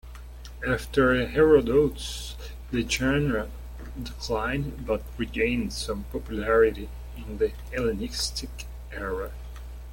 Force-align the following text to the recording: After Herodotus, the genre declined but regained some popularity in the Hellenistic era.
After 0.67 1.27
Herodotus, 1.27 2.35
the 2.71 2.89
genre 2.89 3.49
declined 4.01 4.83
but 4.87 5.03
regained 5.15 5.73
some 5.73 6.05
popularity 6.11 6.89
in 7.15 7.37
the 7.37 7.49
Hellenistic 7.71 8.65
era. 8.91 9.31